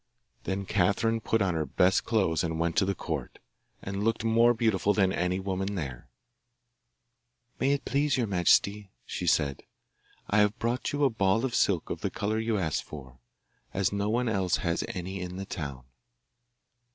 [0.45, 3.37] Then Catherine put on her best clothes and went to the court,
[3.83, 6.09] and looked more beautiful than any woman there.
[7.59, 9.61] 'May it please your majesty,' she said,
[10.27, 13.19] 'I have brought you a ball of silk of the colour you asked for,
[13.75, 15.83] as no one else has any in the town.